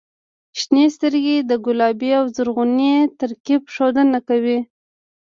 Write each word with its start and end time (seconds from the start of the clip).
•شنې 0.59 0.85
سترګې 0.95 1.37
د 1.49 1.51
ګلابي 1.65 2.11
او 2.19 2.25
زرغوني 2.35 2.93
ترکیب 3.19 3.61
ښودنه 3.73 4.19
کوي. 4.27 4.59